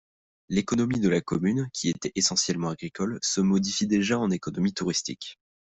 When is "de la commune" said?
0.99-1.69